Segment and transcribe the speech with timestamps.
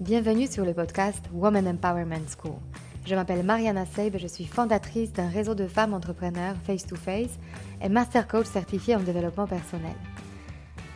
[0.00, 2.56] Bienvenue sur le podcast Woman Empowerment School.
[3.04, 7.38] Je m'appelle Mariana Seib et je suis fondatrice d'un réseau de femmes entrepreneurs face-to-face
[7.82, 9.92] et master coach certifié en développement personnel.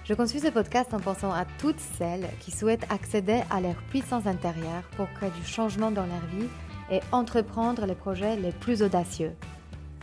[0.06, 4.26] Je conçus ce podcast en pensant à toutes celles qui souhaitent accéder à leur puissance
[4.26, 6.48] intérieure pour créer du changement dans leur vie
[6.90, 9.32] et entreprendre les projets les plus audacieux.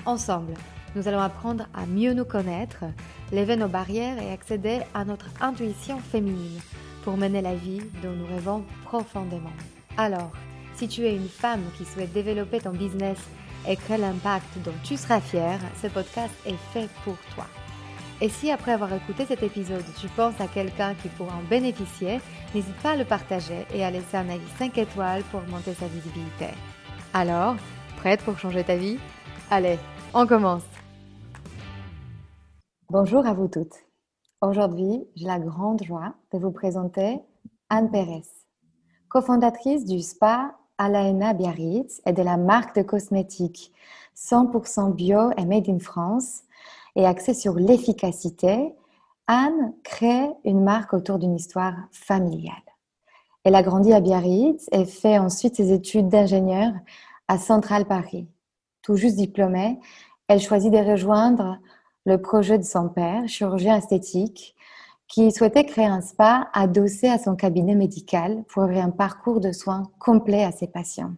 [0.05, 0.53] Ensemble,
[0.95, 2.83] nous allons apprendre à mieux nous connaître,
[3.33, 6.61] lever nos barrières et accéder à notre intuition féminine
[7.03, 9.53] pour mener la vie dont nous rêvons profondément.
[9.97, 10.31] Alors,
[10.75, 13.17] si tu es une femme qui souhaite développer ton business
[13.67, 17.45] et créer l'impact dont tu seras fière, ce podcast est fait pour toi.
[18.21, 22.19] Et si après avoir écouté cet épisode, tu penses à quelqu'un qui pourra en bénéficier,
[22.53, 25.87] n'hésite pas à le partager et à laisser un avis 5 étoiles pour augmenter sa
[25.87, 26.47] visibilité.
[27.13, 27.55] Alors,
[27.97, 28.99] prête pour changer ta vie?
[29.49, 29.79] Allez,
[30.13, 30.63] on commence
[32.89, 33.90] Bonjour à vous toutes.
[34.43, 37.21] Aujourd'hui, j'ai la grande joie de vous présenter
[37.69, 38.23] Anne Pérez,
[39.07, 43.71] cofondatrice du spa Alaena Biarritz et de la marque de cosmétiques
[44.17, 46.41] 100% bio et made in France
[46.95, 48.73] et axée sur l'efficacité.
[49.27, 52.55] Anne crée une marque autour d'une histoire familiale.
[53.43, 56.73] Elle a grandi à Biarritz et fait ensuite ses études d'ingénieur
[57.27, 58.27] à Central Paris.
[58.81, 59.79] Tout juste diplômée,
[60.27, 61.59] elle choisit de rejoindre
[62.05, 64.55] le projet de son père, chirurgien esthétique,
[65.07, 69.51] qui souhaitait créer un spa adossé à son cabinet médical pour avoir un parcours de
[69.51, 71.13] soins complet à ses patients.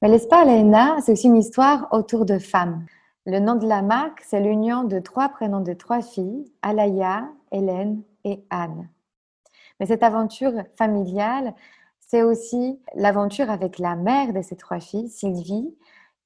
[0.00, 2.86] Mais le spa Léna, c'est aussi une histoire autour de femmes.
[3.24, 8.02] Le nom de la marque, c'est l'union de trois prénoms de trois filles, Alaya, Hélène
[8.24, 8.88] et Anne.
[9.80, 11.52] Mais cette aventure familiale,
[11.98, 15.74] c'est aussi l'aventure avec la mère de ces trois filles, Sylvie,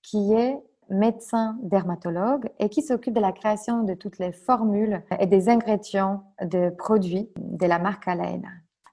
[0.02, 0.58] qui est
[0.90, 6.24] médecin dermatologue et qui s'occupe de la création de toutes les formules et des ingrédients
[6.42, 8.48] de produits de la marque Alaina.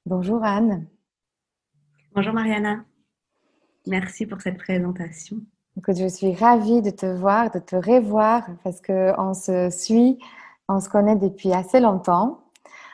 [0.06, 0.88] Bonjour Anne.
[2.16, 2.84] Bonjour Mariana.
[3.88, 5.38] Merci pour cette présentation.
[5.88, 10.20] je suis ravie de te voir, de te revoir parce qu'on se suit,
[10.68, 12.42] on se connaît depuis assez longtemps.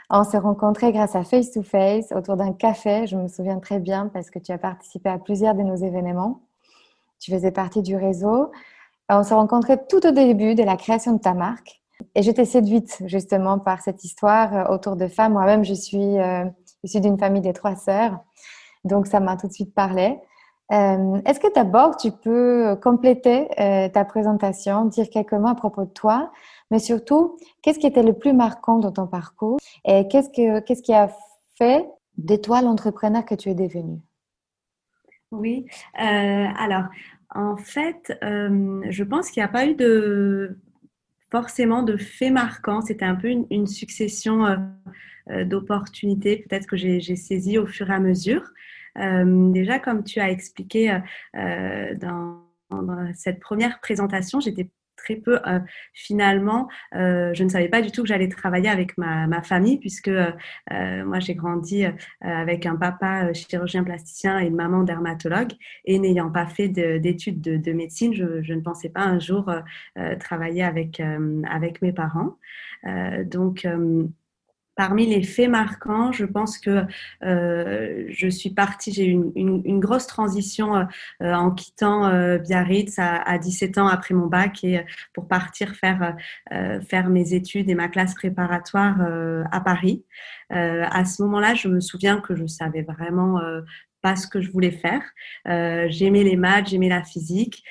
[0.10, 3.08] On s'est rencontrés grâce à Face to Face autour d'un café.
[3.08, 6.42] Je me souviens très bien parce que tu as participé à plusieurs de nos événements.
[7.20, 8.52] Tu faisais partie du réseau.
[9.12, 11.82] Euh, on s'est rencontrés tout au début de la création de ta marque.
[12.16, 15.34] Et j'étais séduite justement par cette histoire euh, autour de femmes.
[15.34, 16.46] Moi-même, je suis euh,
[16.84, 18.20] issue d'une famille de trois sœurs.
[18.84, 20.20] Donc, ça m'a tout de suite parlé.
[20.70, 23.48] Est-ce que d'abord, tu peux compléter
[23.94, 26.32] ta présentation, dire quelques mots à propos de toi,
[26.72, 30.82] mais surtout, qu'est-ce qui était le plus marquant dans ton parcours et qu'est-ce, que, qu'est-ce
[30.82, 31.12] qui a
[31.60, 31.88] fait
[32.18, 34.00] de toi l'entrepreneur que tu es devenu
[35.32, 36.86] Oui, alors
[37.36, 40.58] en fait, euh, je pense qu'il n'y a pas eu de
[41.32, 42.82] forcément de faits marquants.
[42.82, 44.58] C'était un peu une, succession euh,
[45.32, 48.44] euh, d'opportunités, peut-être que j'ai saisi au fur et à mesure.
[48.96, 51.00] déjà, comme tu as expliqué
[51.34, 52.44] dans,
[53.16, 54.70] cette première présentation, j'étais
[55.04, 55.60] très peu euh,
[55.94, 56.70] finalement.
[56.96, 60.08] Euh, je ne savais pas du tout que j'allais travailler avec ma, ma famille puisque
[60.08, 60.32] euh,
[61.06, 61.86] moi j'ai grandi
[62.22, 65.52] avec un papa chirurgien plasticien et une maman dermatologue
[65.86, 69.52] et n'ayant pas fait d'études de, de, médecine, je, je, ne pensais pas un jour
[70.20, 71.02] travailler avec,
[71.50, 72.38] avec mes parents.
[73.26, 73.68] donc
[74.76, 76.86] Parmi les faits marquants, je pense que
[77.24, 80.84] euh, je suis partie, j'ai eu une, une, grosse transition euh,
[81.22, 86.16] euh, en quittant Biarritz à, à, 17 ans après mon bac et pour partir faire,
[86.88, 88.98] faire mes études et ma classe préparatoire
[89.52, 90.04] à Paris.
[90.50, 93.40] à ce moment-là, je me souviens que je savais vraiment
[94.02, 95.02] pas ce que je voulais faire.
[95.46, 97.64] j'aimais les maths, j'aimais la physique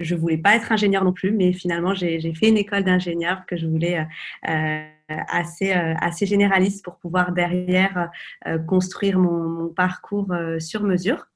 [0.00, 3.56] je voulais pas être ingénieur non plus, mais finalement, j'ai fait une école d'ingénieur que
[3.56, 4.06] je voulais
[4.48, 4.84] euh,
[5.28, 8.10] assez, euh, assez généraliste pour pouvoir derrière
[8.46, 11.28] euh, construire mon, mon parcours sur mesure.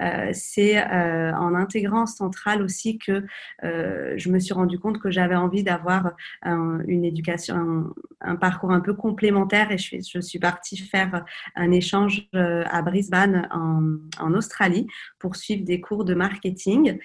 [0.00, 3.24] Euh, c'est euh, en intégrant Centrale aussi que
[3.62, 6.12] euh, je me suis rendu compte que j'avais envie d'avoir
[6.44, 11.70] une éducation, un, parcours un peu complémentaire et je suis, je suis partie faire un
[11.70, 14.86] échange à Brisbane en, en, Australie
[15.18, 16.98] pour suivre des cours de marketing.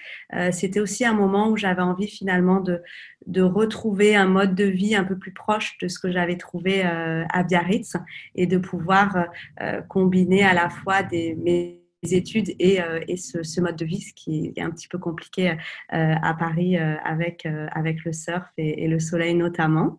[0.50, 2.82] C'était aussi un moment où j'avais envie finalement de,
[3.26, 6.82] de retrouver un mode de vie un peu plus proche de ce que j'avais trouvé
[6.82, 7.96] à Biarritz
[8.34, 9.26] et de pouvoir
[9.88, 14.00] combiner à la fois des, mes études et, euh, et ce, ce, mode de vie,
[14.00, 18.46] ce qui est un petit peu compliqué euh, à Paris euh, avec, avec le surf
[18.56, 19.98] et, le soleil notamment.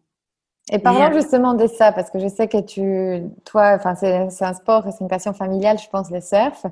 [0.71, 4.53] Et parlons justement de ça, parce que je sais que tu, toi, enfin, c'est un
[4.53, 6.65] sport, c'est une passion familiale, je pense, le surf.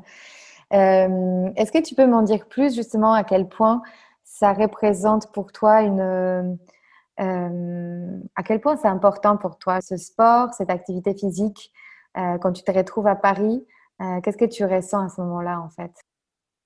[0.71, 3.81] Est-ce que tu peux m'en dire plus justement à quel point
[4.23, 6.57] ça représente pour toi une,
[7.17, 11.71] à quel point c'est important pour toi ce sport, cette activité physique
[12.15, 13.65] quand tu te retrouves à Paris
[14.23, 15.91] Qu'est-ce que tu ressens à ce moment-là, en fait?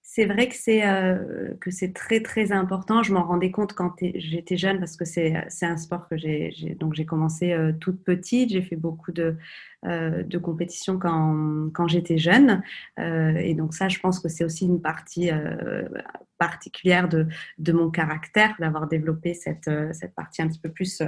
[0.06, 1.54] C'est vrai que c'est euh,
[1.96, 3.04] très très important.
[3.04, 6.94] Je m'en rendais compte quand j'étais jeune parce que c'est un sport que j'ai donc
[6.94, 8.50] j'ai commencé euh, toute petite.
[8.52, 9.34] J'ai fait beaucoup de euh,
[9.86, 12.62] de compétition quand, quand j'étais jeune.
[13.00, 15.84] Euh, et donc ça, je pense que c'est aussi une partie euh,
[16.38, 17.28] particulière de,
[17.58, 21.02] de, mon caractère, d'avoir développé cette, cette partie un petit peu plus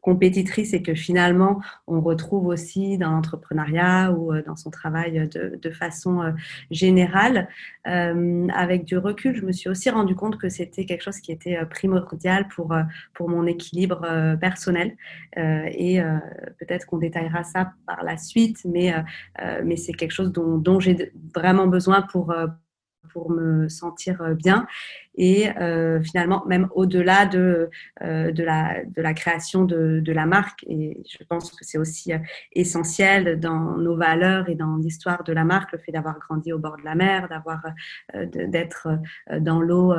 [0.00, 5.70] compétitrice et que finalement, on retrouve aussi dans l'entrepreneuriat ou dans son travail de, de
[5.70, 6.34] façon
[6.72, 7.48] générale.
[7.84, 11.64] avec du recul, je me suis aussi rendu compte que c'était quelque chose qui était
[11.66, 12.74] primordial pour,
[13.14, 14.96] pour mon équilibre personnel.
[15.36, 16.00] et
[16.58, 17.72] peut-être qu'on détaillera ça
[18.04, 19.00] la suite, mais, euh,
[19.42, 22.46] euh, mais c'est quelque chose dont, dont j'ai vraiment besoin pour, euh,
[23.16, 24.66] pour me sentir bien
[25.16, 27.70] et euh, finalement même au-delà de,
[28.02, 30.64] euh, de, la, de la création de, de, la marque.
[30.68, 32.18] Et je pense que c'est aussi euh,
[32.52, 36.58] essentiel dans nos valeurs et dans l'histoire de la marque, le fait d'avoir grandi au
[36.58, 37.62] bord de la mer, d'avoir
[38.14, 38.88] d'être
[39.40, 39.94] dans l'eau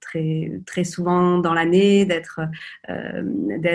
[0.00, 2.40] très, très souvent dans l'année, d'être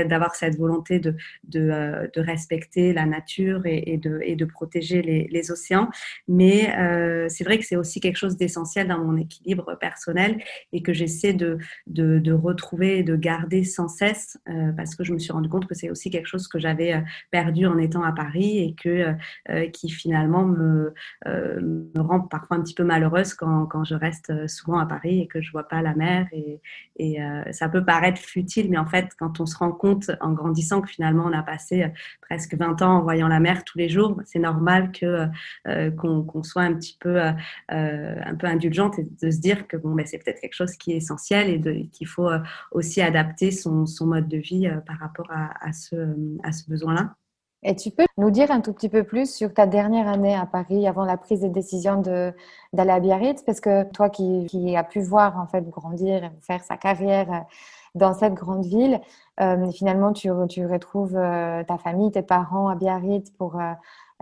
[0.08, 5.90] d'avoir cette volonté de, de, respecter la nature et, de, et de protéger les océans.
[6.28, 6.74] Mais
[7.30, 11.34] c'est vrai que c'est aussi quelque chose d'essentiel dans mon équilibre personnel et que j'essaie
[11.34, 11.58] de,
[11.88, 15.68] de, retrouver et de garder sans cesse euh, parce que je me suis rendu compte
[15.68, 19.14] que c'est aussi quelque chose que j'avais euh, perdu en étant à Paris et que,
[19.50, 20.94] euh, qui finalement me,
[21.96, 25.42] rend parfois un petit peu malheureuse quand, quand, je reste souvent à Paris et que
[25.42, 26.28] je vois pas la mer.
[26.32, 26.60] Et,
[26.98, 27.20] et
[27.52, 30.90] ça peut paraître futile, mais en fait, quand on se rend compte en grandissant que
[30.90, 31.86] finalement on a passé
[32.22, 35.28] presque 20 ans en voyant la mer tous les jours, c'est normal que
[35.98, 37.20] qu'on soit un petit peu
[37.70, 40.94] un peu indulgente et de se dire que bon, ben, c'est peut-être quelque chose qui
[40.94, 42.40] est essentiel et qu'il faut euh,
[42.72, 47.16] aussi adapter son, son, mode de vie euh, par rapport à, ce, à ce besoin-là.
[47.64, 50.46] Et tu peux nous dire un tout petit peu plus sur ta dernière année à
[50.46, 53.42] Paris avant la prise de décision d'aller à Biarritz?
[53.46, 57.40] Parce que toi qui, qui as pu voir en fait grandir faire sa carrière euh,
[57.96, 59.00] dans cette grande ville,
[59.74, 63.60] finalement tu, retrouves ta famille, tes parents à Biarritz pour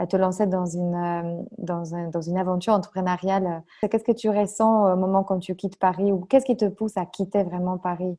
[0.07, 3.63] te lancer dans une, euh, dans, un, dans une aventure entrepreneuriale.
[3.89, 6.97] Qu'est-ce que tu ressens au moment quand tu quittes Paris ou qu'est-ce qui te pousse
[6.97, 8.18] à quitter vraiment Paris?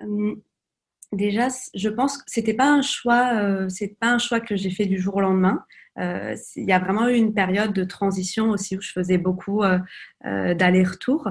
[0.00, 0.40] Hum,
[1.12, 4.70] Déjà, je pense que c'était pas un choix, euh, c'est pas un choix que j'ai
[4.70, 5.64] fait du jour au lendemain.
[5.98, 9.62] Euh, il y a vraiment eu une période de transition aussi où je faisais beaucoup
[9.62, 9.78] euh,
[10.54, 11.30] d'allers-retours.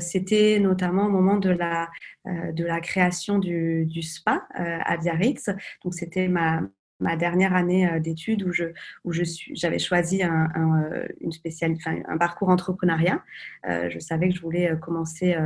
[0.00, 1.88] c'était notamment au moment de la,
[2.26, 5.50] de la création du, spa à Biarritz.
[5.84, 6.62] Donc c'était ma,
[7.00, 8.64] ma dernière année euh, d'études où je
[9.04, 13.22] où je suis j'avais choisi un, un, euh, une spéciale, un parcours entrepreneuriat.
[13.66, 15.36] Euh, je savais que je voulais commencer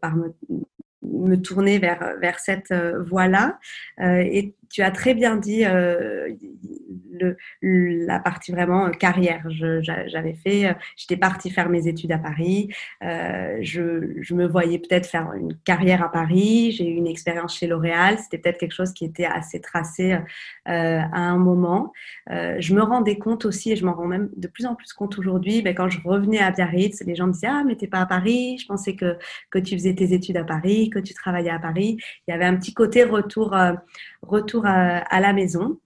[0.00, 0.34] par me,
[1.02, 3.58] me tourner vers vers cette voie-là.
[4.00, 5.64] et tu as très bien dit
[7.62, 9.44] la partie vraiment carrière.
[9.50, 12.68] J'avais fait, j'étais partie faire mes études à Paris.
[13.00, 16.72] je, je me voyais peut-être faire une carrière à Paris.
[16.72, 18.18] J'ai eu une expérience chez L'Oréal.
[18.18, 20.18] C'était peut-être quelque chose qui était assez tracé
[20.66, 21.92] à un moment.
[22.28, 25.18] je me rendais compte aussi, et je m'en rends même de plus en plus compte
[25.18, 28.00] aujourd'hui, ben, quand je revenais à Biarritz, les gens me disaient Ah, mais t'es pas
[28.00, 28.58] à Paris.
[28.58, 29.16] Je pensais que,
[29.50, 31.96] que tu faisais tes études à Paris, que tu travaillais à Paris.
[32.26, 33.54] Il y avait un petit côté retour,
[34.22, 35.78] retour à, la maison.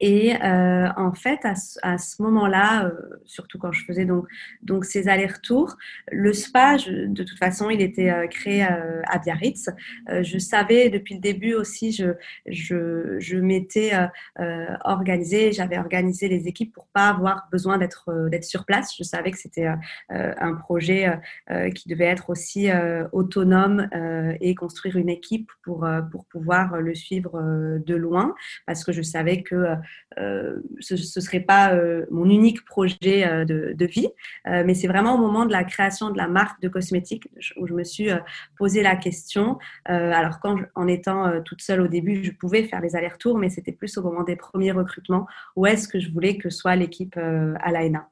[0.00, 2.92] Et euh, en fait, à, à ce moment-là, euh,
[3.24, 4.26] surtout quand je faisais donc,
[4.62, 5.76] donc ces allers-retours,
[6.12, 9.70] le spa, de toute façon, il était euh, créé euh, à Biarritz.
[10.08, 12.12] Euh, je savais depuis le début aussi, je,
[12.46, 13.90] je, je m'étais
[14.84, 18.94] organisée, j'avais organisé les équipes pour pas avoir besoin d'être d'être sur place.
[18.96, 19.68] Je savais que c'était
[20.10, 21.18] un projet
[21.74, 22.68] qui devait être aussi
[23.12, 23.88] autonome
[24.40, 27.40] et construire une équipe pour, pour pouvoir le suivre
[27.84, 28.34] de loin,
[28.66, 29.74] parce que je savais que
[30.18, 34.08] euh, ce ne serait pas euh, mon unique projet euh, de, vie,
[34.44, 37.72] mais c'est vraiment au moment de la création de la marque de cosmétiques où je
[37.72, 38.10] me suis
[38.58, 39.58] posé la question.
[39.86, 43.72] alors, quand en étant toute seule au début, je pouvais faire les allers-retours, mais c'était
[43.72, 45.26] plus au moment des premiers recrutements
[45.56, 48.10] où est-ce que je voulais que soit l'équipe à l'AENA?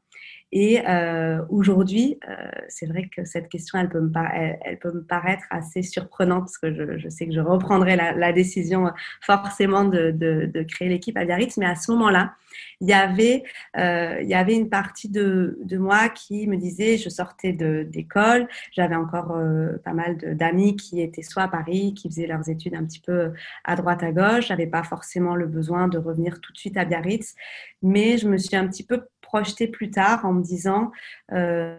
[0.53, 6.45] Et euh, aujourd'hui, euh, c'est vrai que cette question, elle peut, me paraître assez surprenante
[6.45, 11.25] parce que je, je sais que je reprendrai la, décision forcément de, créer l'équipe à
[11.25, 11.57] Biarritz.
[11.57, 12.35] Mais à ce moment-là,
[12.81, 13.43] il y avait,
[13.77, 19.79] euh, une partie de, de, moi qui me disait, je sortais d'école, j'avais encore euh,
[19.85, 23.33] pas mal d'amis qui étaient soit à Paris, qui faisaient leurs études un petit peu
[23.65, 26.85] à droite à gauche, j'avais pas forcément le besoin de revenir tout de suite à
[26.85, 27.35] Biarritz,
[27.83, 30.93] mais je me suis un petit peu projeter plus tard en me disant
[31.33, 31.77] euh,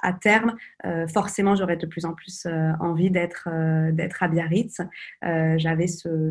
[0.00, 0.54] à terme,
[1.12, 2.46] forcément, j'aurais de plus en plus
[2.80, 3.48] envie d'être
[3.90, 4.80] d'être à Biarritz.
[5.22, 5.86] J'avais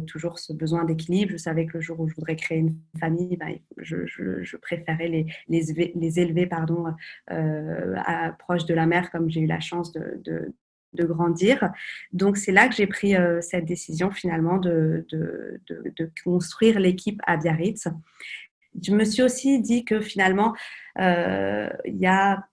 [0.08, 1.34] toujours ce besoin d'équilibre.
[1.34, 5.26] Je savais que le jour où je voudrais créer une famille, ben, je, préférais les,
[5.50, 6.86] les, les élever pardon,
[7.28, 10.22] à, proche de la mer, comme j'ai eu la chance de,
[10.94, 11.72] de grandir.
[12.12, 17.22] Donc c'est là que j'ai pris euh, cette décision finalement de, de, de, construire l'équipe
[17.26, 17.88] à Biarritz.
[18.82, 20.56] Je me suis aussi dit que finalement,
[21.00, 22.48] euh, il y a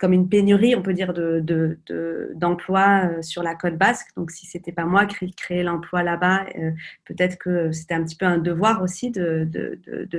[0.00, 4.08] comme une pénurie, on peut dire, d'emplois de, de, sur la côte basque.
[4.16, 6.70] Donc, si c'était pas moi qui créais l'emploi là-bas, euh,
[7.04, 9.46] peut-être que c'était un petit peu un devoir aussi de,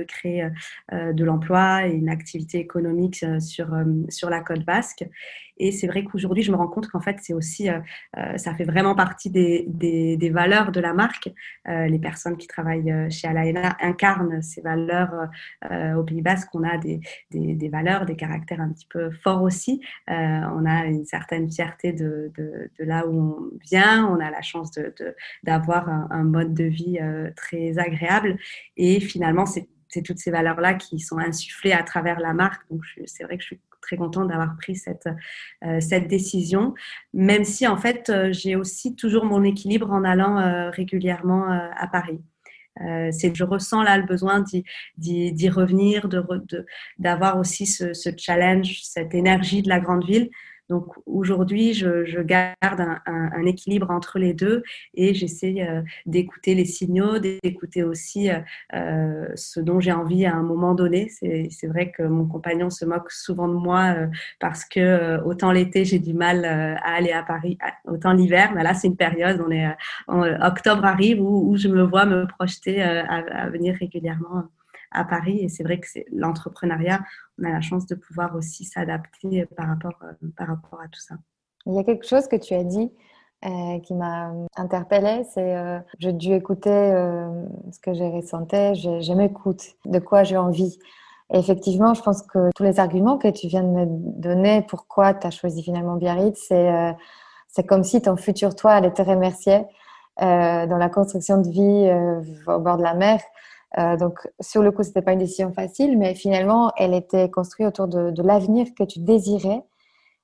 [0.06, 0.48] créer
[0.92, 3.76] de l'emploi et une activité économique sur,
[4.08, 5.04] sur la côte basque.
[5.58, 7.78] Et c'est vrai qu'aujourd'hui, je me rends compte qu'en fait, c'est aussi, euh,
[8.16, 11.30] euh, ça fait vraiment partie des, des, valeurs de la marque.
[11.68, 15.28] Euh, les personnes qui travaillent chez Alaina incarnent ces valeurs
[15.96, 16.48] au Pays Basque.
[16.54, 19.80] On a des, des, valeurs, des caractères un petit peu forts aussi.
[20.08, 24.06] on a une certaine fierté de, de, de, là où on vient.
[24.06, 24.72] On a la chance
[25.42, 26.98] d'avoir un, un, mode de vie
[27.36, 28.36] très agréable.
[28.76, 29.68] Et finalement, c'est
[30.02, 32.68] toutes ces valeurs-là qui sont insufflées à travers la marque.
[32.70, 35.08] Donc, c'est vrai que je suis très contente d'avoir pris cette,
[35.64, 36.74] euh, cette décision,
[37.14, 41.86] même si en fait, euh, j'ai aussi toujours mon équilibre en allant euh, régulièrement à
[41.86, 42.20] Paris.
[42.78, 44.44] c'est je ressens là le besoin
[44.98, 46.08] d'y revenir,
[46.98, 50.28] d'avoir de, aussi ce, ce, challenge, cette énergie de la grande ville.
[50.68, 54.62] Donc aujourd'hui, je, garde un, équilibre entre les deux
[54.94, 58.40] et j'essaie euh, d'écouter les signaux, d'écouter aussi euh,
[58.74, 61.08] euh, ce dont j'ai envie à un moment donné.
[61.08, 63.94] C'est vrai que mon compagnon se moque souvent de moi
[64.40, 68.74] parce que autant l'été, j'ai du mal à aller à Paris, autant l'hiver, mais là,
[68.74, 69.68] c'est une période, on est,
[70.08, 74.44] en, octobre arrive où, je me vois me projeter à venir régulièrement
[74.90, 75.38] à Paris.
[75.42, 77.00] Et c'est vrai que l'entrepreneuriat,
[77.38, 81.00] on a la chance de pouvoir aussi s'adapter par rapport, euh, par rapport à tout
[81.00, 81.16] ça.
[81.66, 82.92] Il y a quelque chose que tu as dit
[83.44, 86.70] euh, qui m'a interpellée, c'est euh, j'ai dû écouter
[87.72, 90.78] ce que j'ai ressenti, je, m'écoute, de quoi j'ai envie.
[91.32, 93.86] Et effectivement, je pense que tous les arguments que tu viens de me
[94.20, 96.52] donner, pourquoi tu as choisi finalement Biarritz,
[97.48, 99.64] c'est comme si ton futur toi allait te remercier
[100.20, 103.20] dans la construction de vie au bord de la mer.
[103.78, 107.68] Euh, donc, sur le coup, c'était pas une décision facile, mais finalement, elle était construite
[107.68, 109.62] autour de, l'avenir que tu désirais.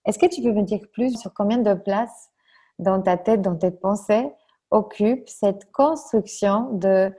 [0.06, 2.30] Est-ce que tu peux me dire plus sur combien de place
[2.78, 4.28] dans ta tête, dans tes pensées,
[4.70, 7.12] occupe cette construction de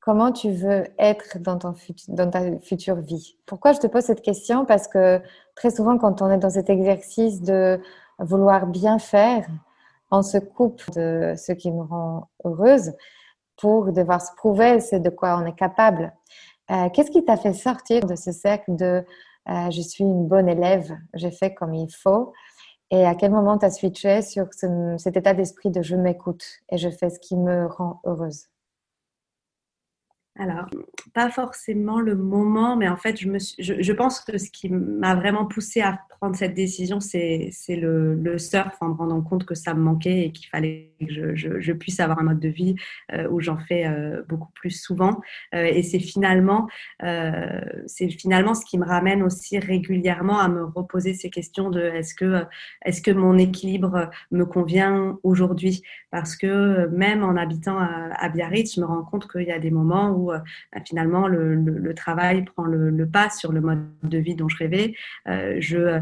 [0.00, 1.74] comment tu veux être dans, ton
[2.08, 3.36] dans ta future vie?
[3.44, 4.64] Pourquoi je te pose cette question?
[4.64, 5.20] Parce que
[5.54, 7.78] très souvent, quand on est dans cet exercice de
[8.18, 9.46] vouloir bien faire,
[10.10, 12.92] on se coupe de ce qui nous rend heureuse
[13.56, 16.12] pour devoir se prouver c'est de quoi on est capable.
[16.70, 19.04] Euh, qu'est-ce qui t'a fait sortir de ce cercle de
[19.48, 22.32] euh, je suis une bonne élève, j'ai fait comme il faut
[22.90, 26.78] et à quel moment tu as switché sur cet état d'esprit de je m'écoute et
[26.78, 28.46] je fais ce qui me rend heureuse?
[30.38, 30.66] Alors,
[31.14, 35.14] pas forcément le moment, mais en fait, je, me je, pense que ce qui m'a
[35.14, 39.54] vraiment poussé à prendre cette décision, c'est le, le, surf, en me rendant compte que
[39.54, 42.74] ça me manquait et qu'il fallait que je, je, puisse avoir un mode de vie
[43.12, 45.20] euh, où j'en fais euh, beaucoup plus souvent.
[45.54, 46.68] Euh, et c'est finalement,
[47.86, 52.14] c'est finalement ce qui me ramène aussi régulièrement à me reposer ces questions de est-ce
[52.14, 52.44] que,
[52.84, 55.82] est -ce que mon équilibre me convient aujourd'hui?
[56.16, 59.70] Parce que même en habitant à, Biarritz, je me rends compte qu'il y a des
[59.70, 60.42] moments où bah,
[60.82, 64.94] finalement le, travail prend le, pas sur le mode de vie dont je rêvais.
[65.26, 66.00] je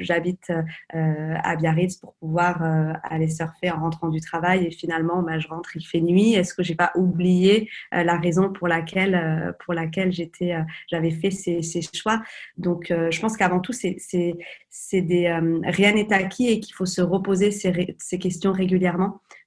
[0.00, 0.52] j'habite
[0.92, 2.62] à Biarritz pour pouvoir
[3.02, 6.34] aller surfer en rentrant du travail et finalement bah, je rentre, il fait nuit.
[6.34, 10.62] Est-ce que j'ai pas oublié euh, la raison pour laquelle, euh, pour laquelle j'étais, euh,
[10.90, 11.62] j'avais fait ces,
[11.94, 12.22] choix?
[12.58, 18.52] Donc je pense qu'avant tout, rien n'est acquis et qu'il faut se reposer ces, questions
[18.52, 18.81] régulièrement,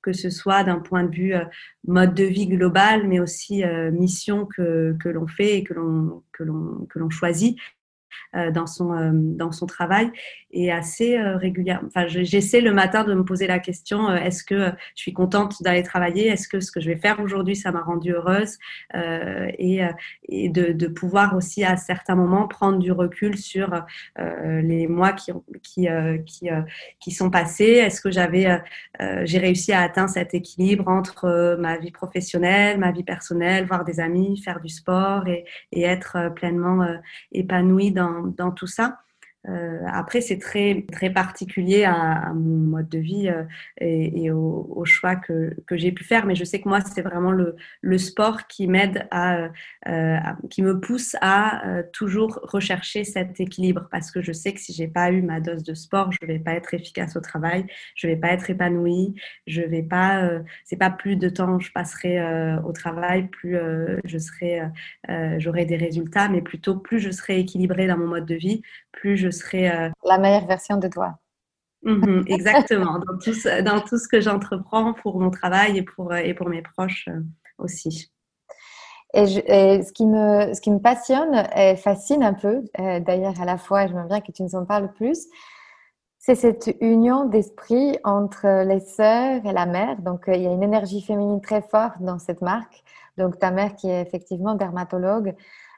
[0.01, 1.33] que ce soit d'un point de vue
[1.87, 7.57] mode de vie global, mais aussi mission que, l'on fait et que l'on choisit.
[8.35, 10.11] Euh, dans, son, euh, dans son travail
[10.51, 11.87] et assez euh, régulièrement.
[11.87, 15.83] Enfin, j'essaie le matin de me poser la question est-ce que je suis contente d'aller
[15.83, 16.27] travailler?
[16.27, 18.57] Est-ce que ce que je vais faire aujourd'hui, ça m'a rendue heureuse?
[18.93, 19.81] Et,
[20.27, 23.83] et de, pouvoir aussi à certains moments prendre du recul sur
[24.17, 25.31] les mois qui,
[25.61, 25.87] qui,
[26.25, 26.49] qui,
[26.99, 27.65] qui sont passés.
[27.65, 28.61] Est-ce que j'avais,
[29.23, 33.99] j'ai réussi à atteindre cet équilibre entre ma vie professionnelle, ma vie personnelle, voir des
[33.99, 36.85] amis, faire du sport et, et être pleinement
[37.31, 38.04] épanouie dans
[38.37, 38.99] dans, tout ça.
[39.49, 43.43] Euh, après, c'est très, très particulier à, mon mode de vie euh,
[43.79, 46.25] et, au, choix que, que j'ai pu faire.
[46.25, 49.49] Mais je sais que moi, c'est vraiment le, le, sport qui m'aide à,
[49.87, 50.17] euh,
[50.49, 54.87] qui me pousse à toujours rechercher cet équilibre parce que je sais que si j'ai
[54.87, 58.15] pas eu ma dose de sport, je vais pas être efficace au travail, je vais
[58.15, 59.15] pas être épanouie,
[59.47, 60.29] je vais pas,
[60.63, 62.19] c'est pas plus de temps je passerai
[62.63, 63.57] au travail, plus
[64.05, 64.61] je serai,
[65.39, 68.61] j'aurai des résultats, mais plutôt plus je serai équilibrée dans mon mode de vie,
[68.95, 69.69] plus je serai...
[69.69, 71.19] Euh, La meilleure version de toi.
[71.83, 73.33] Mhm, exactement, dans tout,
[73.63, 77.21] dans tout ce que j'entreprends pour mon travail et pour, et pour mes proches euh,
[77.57, 78.11] aussi.
[79.13, 83.45] Et, ce, qui me, ce qui me passionne et fascine un peu, euh, d'ailleurs à
[83.45, 85.27] la fois, j'aimerais bien que tu nous en parles plus,
[86.17, 90.01] c'est cette union d'esprit entre les sœurs et la mère.
[90.01, 92.83] Donc, il y a une énergie féminine très forte dans cette marque.
[93.17, 95.35] Donc, ta mère qui est effectivement dermatologue,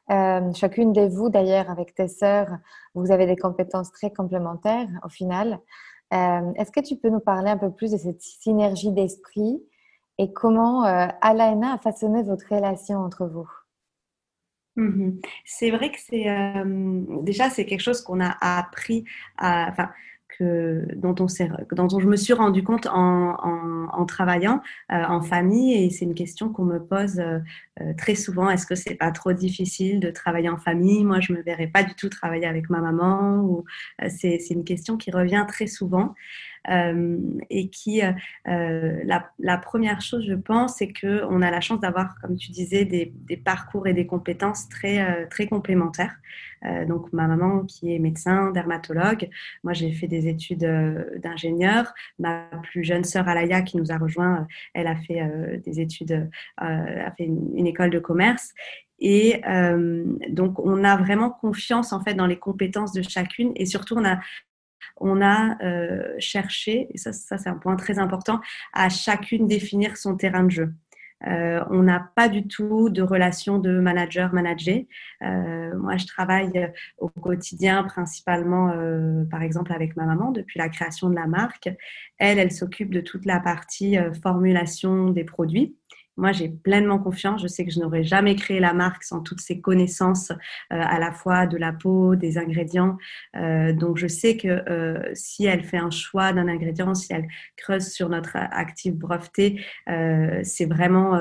[0.10, 2.50] euh, chacune de vous, d'ailleurs, avec tes sœurs,
[2.94, 5.60] vous avez des compétences très complémentaires au final.
[6.14, 9.62] Euh, est-ce que tu peux nous parler un peu plus de cette synergie d'esprit
[10.18, 13.50] et comment euh, Alaina a façonné votre relation entre vous?
[14.78, 16.28] Mmh C'est vrai que c'est
[17.24, 19.06] déjà c'est quelque chose qu'on a appris
[19.38, 19.92] à,
[20.40, 25.86] dont, on dont je me suis rendu compte en, travaillant euh, en famille.
[25.86, 27.40] Et c'est une question qu'on me pose euh,
[27.82, 28.50] euh, très souvent.
[28.50, 31.04] Est-ce que c'est pas trop difficile de travailler en famille?
[31.04, 33.42] Moi, je me verrais pas du tout travailler avec ma maman.
[33.42, 33.64] Ou
[34.08, 36.14] c'est une question qui revient très souvent.
[36.70, 37.18] Euh,
[37.50, 38.12] et qui, euh,
[38.48, 39.02] euh,
[39.40, 43.14] la, première chose, je pense, c'est qu'on a la chance d'avoir, comme tu disais, des,
[43.44, 46.16] parcours et des compétences très, très complémentaires.
[46.88, 49.30] donc, ma maman qui est médecin, dermatologue,
[49.64, 50.68] moi j'ai fait des études
[51.24, 51.94] d'ingénieur.
[52.20, 57.12] Ma plus jeune sœur Alaya qui nous a rejoint, elle a fait des études, a
[57.12, 58.54] fait une, école de commerce.
[59.00, 59.42] Et
[60.30, 64.06] donc, on a vraiment confiance en fait dans les compétences de chacune et surtout, on
[64.06, 64.20] a
[64.98, 68.40] on a euh, cherché, et ça, c'est un point très important,
[68.74, 70.74] à chacune définir son terrain de jeu.
[71.26, 74.82] Euh, on n'a pas du tout de relation de manager-manager.
[75.24, 78.72] Euh, moi, je travaille au quotidien principalement,
[79.32, 81.70] par exemple, avec ma maman depuis la création de la marque.
[82.20, 85.76] Elle, elle s'occupe de toute la partie formulation des produits.
[86.18, 87.42] Moi, j'ai pleinement confiance.
[87.44, 90.36] Je sais que je n'aurais jamais créé la marque sans toutes ces connaissances euh,
[90.70, 92.98] à la fois de la peau, des ingrédients.
[93.36, 97.28] Euh, donc, je sais que euh, si elle fait un choix d'un ingrédient, si elle
[97.56, 99.62] creuse sur notre actif breveté,
[100.44, 101.20] c'est vraiment,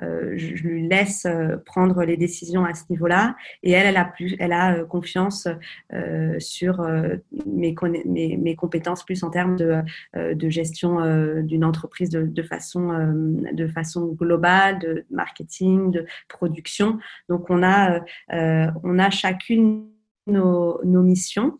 [0.00, 1.26] je lui laisse
[1.66, 3.36] prendre les décisions à ce niveau-là.
[3.62, 5.48] Et elle, elle a, plus, elle a confiance
[6.38, 6.86] sur
[7.46, 7.74] mes,
[8.56, 9.82] compétences plus en termes de,
[10.48, 16.98] gestion d'une entreprise de façon globale de marketing, de production.
[17.28, 18.00] Donc, on a,
[18.32, 19.88] euh, on a chacune
[20.26, 21.58] nos, nos missions.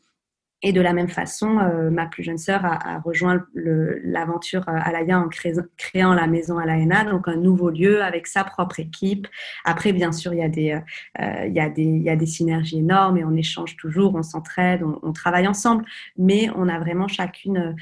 [0.62, 5.20] Et de la même façon, euh, ma plus jeune sœur a, rejoint l'aventure euh, Alaya
[5.20, 9.28] en créant la maison Alaena, donc un nouveau lieu avec sa propre équipe.
[9.64, 10.80] Après, bien sûr, il y a des,
[11.20, 15.84] euh, synergies énormes et on échange toujours, on s'entraide, on, travaille ensemble,
[16.16, 17.74] mais on a vraiment chacune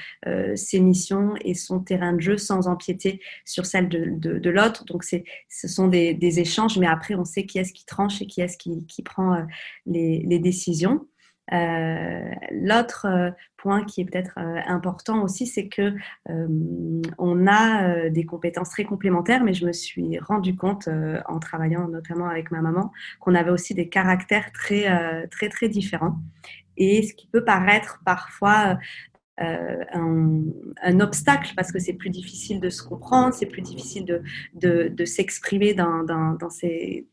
[0.55, 4.85] ses missions et son terrain de jeu sans empiéter sur celle de, l'autre.
[4.85, 8.41] Donc, ce sont des, échanges, mais après, on sait qui est-ce qui tranche et qui
[8.41, 9.47] est-ce qui, prend
[9.87, 11.07] les décisions.
[11.53, 15.95] Euh, l'autre euh, point qui est peut-être euh, important aussi, c'est que
[17.19, 20.89] on a des compétences très complémentaires, mais je me suis rendu compte
[21.27, 26.17] en travaillant notamment avec ma maman qu'on avait aussi des caractères très très très différents.
[26.77, 28.79] Et ce qui peut paraître parfois
[29.39, 34.23] un, obstacle parce que c'est plus difficile de se comprendre, c'est plus difficile
[34.55, 37.07] de, s'exprimer dans, dans, ces,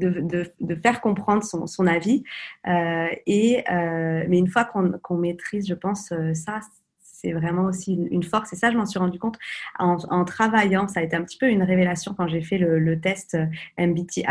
[0.00, 2.22] de, faire comprendre son, avis.
[2.66, 6.60] Euh, et, euh, mais une fois qu'on maîtrise, je pense, euh, ça,
[7.00, 8.52] c'est vraiment aussi une, force.
[8.52, 9.38] Et ça, je m'en suis rendu compte
[9.78, 10.88] en, travaillant.
[10.88, 13.36] Ça a été un petit peu une révélation quand j'ai fait le, le test
[13.78, 14.24] MBTI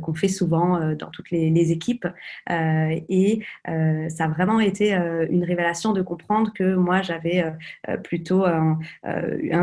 [0.00, 2.06] qu'on fait souvent euh, dans toutes les, équipes.
[2.50, 4.92] Euh, et ça a vraiment été
[5.30, 7.44] une révélation de comprendre que moi, j'avais
[8.02, 8.78] plutôt un,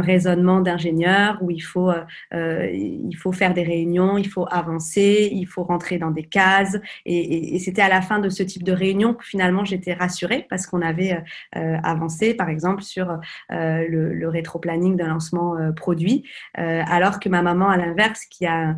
[0.01, 1.91] raisonnement d'ingénieur où il faut,
[2.33, 6.77] il faut faire des réunions, il faut avancer, il faut rentrer dans des cases.
[7.05, 10.65] Et, c'était à la fin de ce type de réunion que finalement j'étais rassurée parce
[10.65, 13.19] qu'on avait avancé, par exemple, sur
[13.49, 16.23] le, le rétro-planning d'un lancement produit,
[16.55, 18.75] alors que ma maman, à l'inverse, qui a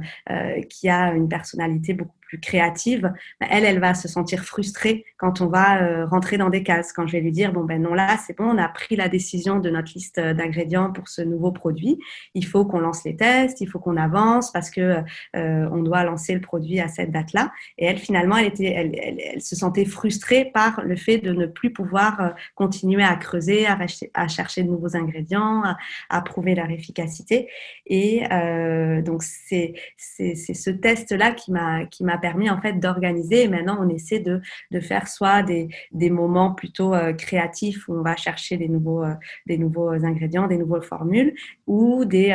[0.74, 5.48] qui a une personnalité beaucoup créative, bah, elle, elle va se sentir frustrée quand on
[5.48, 6.92] va rentrer dans des cases.
[6.92, 9.08] Quand je vais lui dire, bon ben non, là, c'est bon, on a pris la
[9.08, 11.98] décision de notre liste d'ingrédients pour ce nouveau produit.
[12.34, 14.98] Il faut qu'on lance les tests, il faut qu'on avance parce que
[15.34, 17.52] on doit lancer le produit à cette date-là.
[17.78, 21.46] Et elle, finalement, elle, était, elle, elle, se sentait frustrée par le fait de ne
[21.46, 25.64] plus pouvoir continuer à creuser, à, chercher de nouveaux ingrédients,
[26.10, 27.50] à, prouver leur efficacité.
[27.86, 33.44] Et euh, donc, c'est ce test-là qui m'a permis en fait d'organiser.
[33.44, 37.94] Et maintenant, on essaie de, de faire soit des, des moments plutôt euh, créatifs où
[38.00, 39.14] on va chercher des nouveaux, euh,
[39.46, 41.36] des nouveaux ingrédients, des nouvelles formules,
[41.68, 42.30] ou des,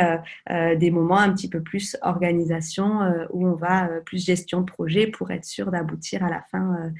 [0.83, 2.87] des moments un petit peu plus organisation
[3.31, 6.91] où on va plus gestion de projet pour être sûr d'aboutir à la fin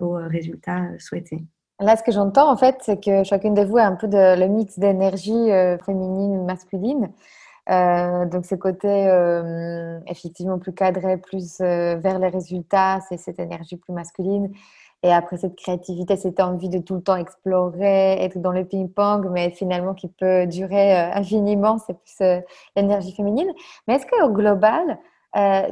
[0.00, 1.38] au résultat souhaité.
[1.80, 4.46] Là, ce que j'entends, en fait, c'est que chacune de vous a un peu le
[4.48, 7.10] mix d'énergie euh, féminine, masculine.
[7.70, 13.76] Euh, donc, ce côté euh, effectivement plus cadré, plus vers les résultats, c'est cette énergie
[13.76, 14.50] plus masculine.
[15.02, 19.28] Et après, cette créativité, cette envie de tout le temps explorer, être dans le ping-pong,
[19.30, 22.42] mais finalement qui peut durer infiniment, c'est plus
[22.76, 23.50] l'énergie féminine.
[23.88, 24.98] Mais est-ce qu'au global,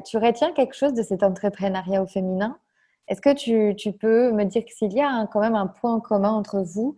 [0.07, 2.57] tu retiens quelque chose de cet entrepreneuriat au féminin?
[3.09, 3.33] Est-ce que
[3.75, 6.95] tu, peux me dire s'il y a quand même un point commun entre vous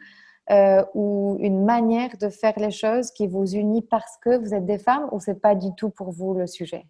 [0.51, 4.67] euh, ou une manière de faire les choses qui vous unit parce que vous êtes
[4.67, 6.85] des femmes ou c'est pas du tout pour vous le sujet?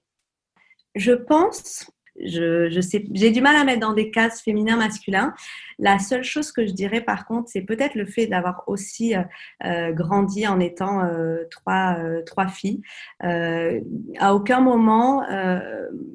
[0.94, 5.34] Je pense j'ai du mal à mettre dans des cases féminin, masculin.
[5.80, 9.22] La seule chose que je dirais par contre, c'est peut-être le fait d'avoir aussi euh,
[9.64, 12.82] euh, grandi en étant euh, trois, trois filles.
[13.20, 15.24] à aucun moment,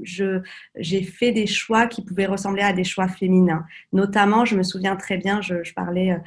[0.04, 3.66] j'ai fait des choix qui pouvaient ressembler à des choix féminins.
[3.92, 6.18] Notamment, je me souviens très bien, je, parlais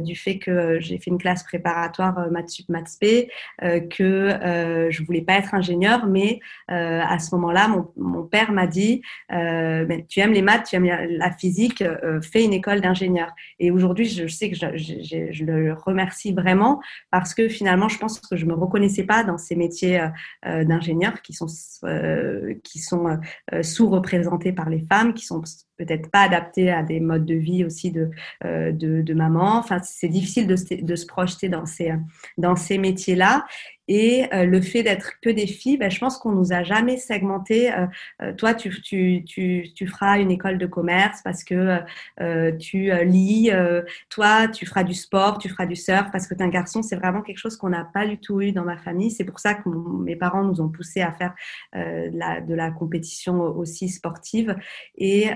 [0.00, 2.98] du fait que j'ai fait une classe préparatoire maths sup, maths
[3.90, 10.20] que je voulais pas être ingénieure, mais à ce moment-là, mon, père m'a dit tu
[10.20, 11.84] aimes les maths, tu aimes la physique,
[12.22, 12.80] fais une école
[13.58, 18.36] Et aujourd'hui, je sais que je, le remercie vraiment parce que finalement, je pense que
[18.36, 20.08] je me reconnaissais pas dans ces métiers
[20.46, 21.46] euh, d'ingénieur qui sont
[22.62, 23.18] qui sont
[23.62, 25.42] sous-représentés par les femmes, qui sont
[25.76, 28.10] peut-être pas adaptés à des modes de vie aussi de,
[28.44, 29.58] de, de maman.
[29.58, 31.92] Enfin, c'est difficile de, de, se projeter dans ces,
[32.38, 33.44] dans ces métiers-là.
[33.88, 36.96] Et euh, le fait d'être que des filles, ben, je pense qu'on nous a jamais
[36.96, 37.72] segmenté.
[37.72, 37.86] Euh,
[38.22, 41.78] euh, toi, tu, tu, tu, tu, feras une école de commerce parce que
[42.58, 43.50] tu lis.
[44.08, 46.82] toi, tu feras du sport, tu feras du surf parce que tu es un garçon.
[46.82, 49.10] C'est vraiment quelque chose qu'on n'a pas du tout eu dans ma famille.
[49.10, 51.34] C'est pour ça que mes parents nous ont poussé à faire
[51.74, 54.56] de la, de, la, compétition aussi sportive.
[54.96, 55.28] Et,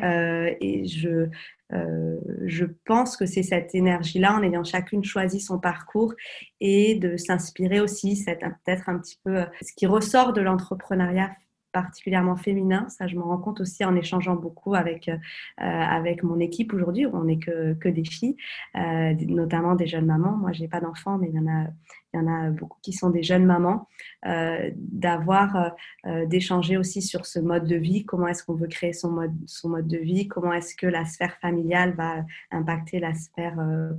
[0.61, 1.29] et je,
[1.73, 6.15] euh, je pense que c'est cette énergie-là, en ayant chacune choisi son parcours
[6.61, 11.31] et de s'inspirer aussi, c'est peut-être un petit peu euh, ce qui ressort de l'entrepreneuriat
[11.73, 12.89] particulièrement féminin.
[12.89, 15.17] Ça, je me rends compte aussi en échangeant beaucoup avec, euh,
[15.59, 18.37] avec mon équipe aujourd'hui, on n'est que, que des filles,
[18.75, 20.37] notamment des jeunes mamans.
[20.37, 21.69] Moi, j'ai pas d'enfants, mais il y en a
[22.13, 23.89] il y en a beaucoup qui sont des jeunes mamans,
[24.27, 25.69] euh, d'avoir, euh,
[26.07, 29.35] euh, d'échanger aussi sur ce mode de vie, comment est-ce qu'on veut créer son mode,
[29.47, 33.57] son mode de vie, comment est-ce que la sphère familiale va impacter la sphère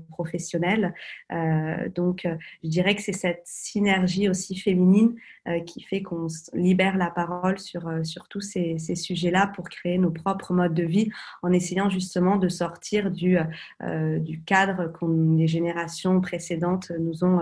[0.10, 0.93] professionnelle?
[1.95, 2.28] donc,
[2.63, 5.15] je dirais que c'est cette synergie aussi féminine
[5.65, 10.12] qui fait qu'on libère la parole sur, sur tous ces, ces sujets-là pour créer nos
[10.12, 11.10] propres modes de vie
[11.41, 13.38] en essayant justement de sortir du,
[14.19, 15.06] du cadre que
[15.38, 17.39] les générations précédentes nous ont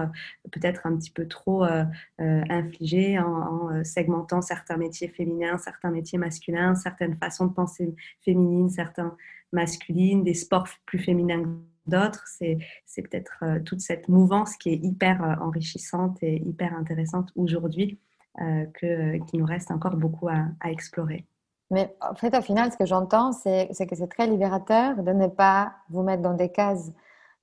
[0.59, 1.83] peut-être un petit peu trop euh,
[2.21, 7.95] euh, infligé en, euh, segmentant certains métiers féminins, certains métiers masculins, certaines façons de penser
[8.21, 9.15] féminines, certains
[9.51, 12.25] masculines, des sports plus féminins que d'autres.
[12.27, 17.99] C'est, c'est peut-être toute cette mouvance qui est hyper enrichissante et hyper intéressante aujourd'hui
[18.37, 21.25] que, qu'il nous reste encore beaucoup à, à, explorer.
[21.71, 25.11] Mais en fait, au final, ce que j'entends, c'est, c'est que c'est très libérateur de
[25.11, 26.91] ne pas vous mettre dans des cases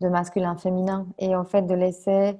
[0.00, 2.38] de masculin-féminin et en fait de laisser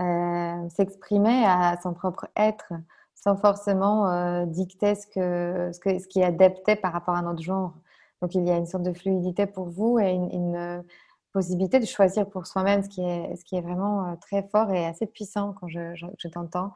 [0.00, 2.72] euh, s'exprimer à son propre être
[3.14, 7.74] sans forcément euh, dicter ce, que, ce, qui est adapté par rapport à notre genre.
[8.22, 10.84] Donc il y a une sorte de fluidité pour vous et une,
[11.32, 14.70] possibilité de choisir pour soi-même ce, qui est, ce qui est vraiment euh, très fort
[14.70, 16.72] et assez puissant quand je, je, t'entends.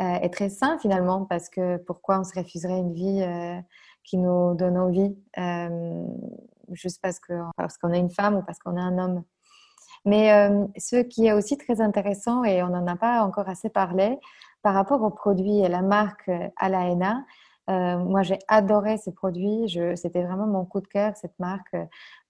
[0.00, 3.22] Euh, et très sain finalement parce que pourquoi on se refuserait une vie
[4.04, 5.14] qui nous donne envie
[6.70, 9.22] juste parce qu'on parce qu'on est une femme ou parce qu'on est un homme?
[10.04, 13.68] Mais euh, ce qui est aussi très intéressant, et on n'en a pas encore assez
[13.68, 14.18] parlé,
[14.62, 17.24] par rapport aux produits et la marque euh, Alaena,
[17.68, 21.76] euh, moi j'ai adoré ces produits, c'était vraiment mon coup de cœur, cette marque,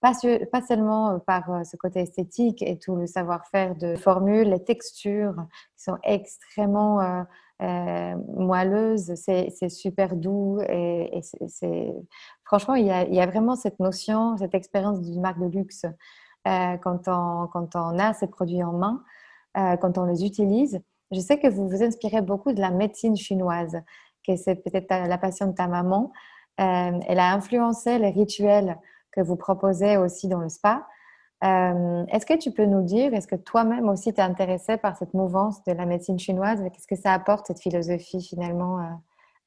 [0.01, 5.37] pas, seulement par ce côté esthétique et tout le savoir-faire de formules, les textures
[5.77, 7.25] qui sont extrêmement
[7.59, 11.23] moelleuse, c'est super doux et,
[12.45, 15.87] franchement, il y, a, vraiment cette notion, cette expérience d'une marque de luxe
[16.45, 19.03] quand, on, quand on a ces produits en main,
[19.55, 20.81] quand on les utilise.
[21.11, 23.81] Je sais que vous vous inspirez beaucoup de la médecine chinoise,
[24.27, 26.13] que c'est peut-être la passion de ta maman.
[26.57, 28.79] elle a influencé les rituels
[29.13, 30.87] que vous proposez aussi dans le spa.
[31.43, 34.97] Euh, est-ce que tu peux nous dire, est-ce que toi-même aussi tu es intéressé par
[34.97, 36.63] cette mouvance de la médecine chinoise?
[36.73, 38.89] Qu'est-ce que ça apporte, cette philosophie finalement euh,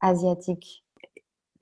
[0.02, 0.84] asiatique?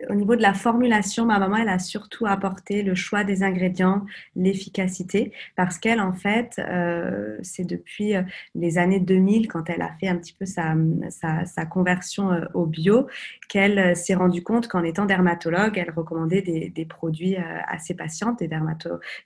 [0.09, 4.05] Au niveau de la formulation, ma maman, elle a surtout apporté le choix des ingrédients,
[4.35, 8.23] l'efficacité, parce qu'elle, en fait, euh, c'est depuis euh,
[8.55, 10.75] les années 2000, quand elle a fait un petit peu sa,
[11.09, 13.07] sa, conversion euh, au bio,
[13.49, 18.39] qu'elle s'est rendue compte qu'en étant dermatologue, elle recommandait des, des produits à ses patientes,
[18.39, 18.49] des,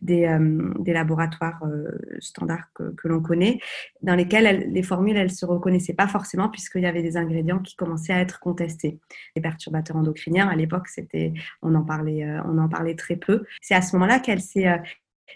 [0.01, 0.37] des,
[0.79, 1.61] des laboratoires
[2.19, 3.59] standards que, que l'on connaît,
[4.01, 7.59] dans lesquels les formules, elles ne se reconnaissaient pas forcément, puisqu'il y avait des ingrédients
[7.59, 8.99] qui commençaient à être contestés.
[9.35, 10.55] Les perturbateurs endocriniens, à
[10.87, 13.43] c'était, on en parlait, euh, on en parlait très peu.
[13.61, 14.77] C'est à ce moment-là qu'elle s'est euh,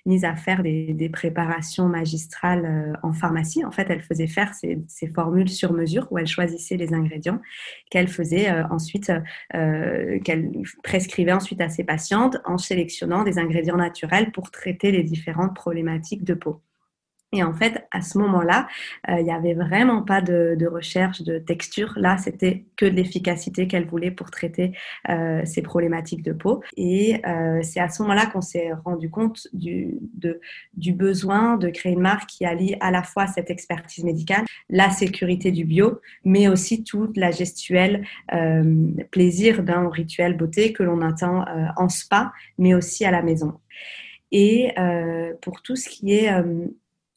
[0.05, 3.65] mise à faire des, préparations magistrales euh, en pharmacie.
[3.65, 7.41] En fait, elle faisait faire ces, formules sur mesure où elle choisissait les ingrédients
[7.89, 9.11] qu'elle faisait ensuite,
[9.51, 10.51] qu'elle
[10.83, 16.23] prescrivait ensuite à ses patientes en sélectionnant des ingrédients naturels pour traiter les différentes problématiques
[16.23, 16.61] de peau.
[17.31, 18.67] Et en fait, à ce moment-là,
[19.07, 21.93] euh, il n'y avait vraiment pas de, recherche de texture.
[21.95, 24.71] Là, c'était que de l'efficacité qu'elle voulait pour traiter
[25.09, 26.63] euh, ces problématiques de peau.
[26.75, 29.99] Et euh, c'est à ce moment-là qu'on s'est rendu compte du,
[30.73, 34.89] du besoin de créer une marque qui allie à la fois cette expertise médicale, la
[34.89, 38.05] sécurité du bio, mais aussi toute la gestuelle
[39.11, 41.45] plaisir d'un rituel beauté que l'on attend
[41.77, 43.59] en spa, mais aussi à la maison.
[44.31, 44.73] Et
[45.41, 46.29] pour tout ce qui est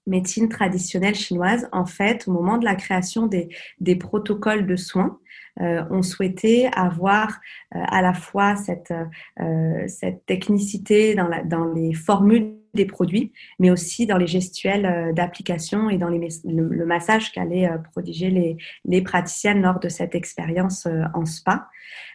[0.07, 3.49] médecine traditionnelle chinoise, en fait, au moment de la création des,
[3.81, 5.19] des protocoles de soins,
[5.61, 7.29] euh, on souhaitait avoir
[7.75, 8.93] euh, à la fois cette,
[9.41, 9.87] euh,
[10.27, 16.87] technicité dans, les formules des produits, mais aussi dans les gestuels d'application et dans le,
[16.87, 21.69] massage qu'allaient prodiger les, praticiennes lors de cette expérience en spa.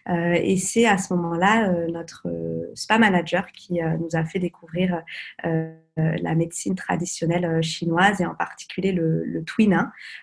[0.10, 2.28] et c'est à ce moment-là notre
[2.74, 5.04] spa manager qui nous a fait découvrir
[5.44, 9.44] la médecine traditionnelle chinoise et en particulier le, le.
[9.70, 9.74] Euh,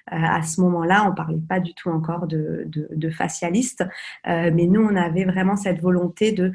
[0.09, 2.69] à ce moment-là, on ne parlait pas du tout encore de,
[3.11, 3.85] facialiste,
[4.27, 6.53] mais nous, on avait vraiment cette volonté de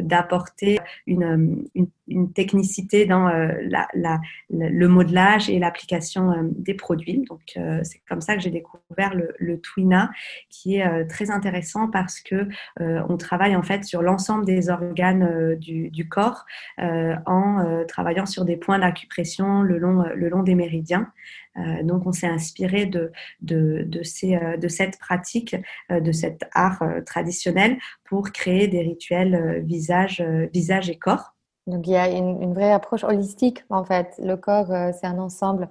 [0.00, 7.24] d'apporter une, une, technicité dans la, le modelage et l'application des produits.
[7.28, 10.10] Donc, c'est comme ça que j'ai découvert le, le, Twina,
[10.48, 12.48] qui est très intéressant parce que
[12.80, 16.46] on travaille en fait sur l'ensemble des organes du, du, corps
[16.78, 21.12] en travaillant sur des points d'acupression le long, le long des méridiens.
[21.58, 25.56] Euh, donc, on s'est inspiré de, de, de, ces, euh, de cette pratique,
[25.90, 31.34] euh, de cet art traditionnel pour créer des rituels visage, visage et corps.
[31.66, 34.14] Donc, il y a une, vraie approche holistique, en fait.
[34.18, 35.68] Le corps, c'est un ensemble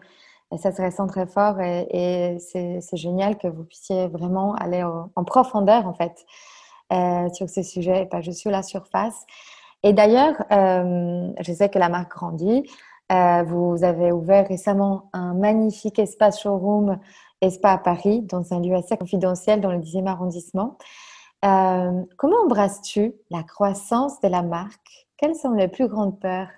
[0.52, 5.24] et ça se ressent très fort et, c'est génial que vous puissiez vraiment aller en
[5.24, 6.26] profondeur, en fait,
[7.34, 9.26] sur ces sujets et pas juste sur la surface.
[9.82, 12.64] Et d'ailleurs, je sais que la marque grandit.
[13.12, 17.00] Euh, vous avez ouvert récemment un magnifique espace showroom
[17.42, 20.78] Espa à Paris, dans un lieu assez confidentiel dans le 10e arrondissement.
[21.46, 25.08] Euh, comment embrasses-tu la croissance de la marque?
[25.18, 26.50] Quelles sont les plus grandes peurs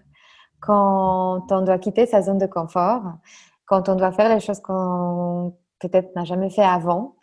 [0.62, 3.04] quand on doit quitter sa zone de confort,
[3.66, 7.16] quand on doit faire les choses qu'on peut-être n'a jamais fait avant?